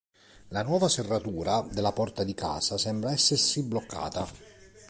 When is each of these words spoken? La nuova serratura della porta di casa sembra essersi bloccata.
La 0.47 0.63
nuova 0.63 0.89
serratura 0.89 1.61
della 1.61 1.91
porta 1.91 2.23
di 2.23 2.33
casa 2.33 2.75
sembra 2.79 3.11
essersi 3.11 3.61
bloccata. 3.61 4.27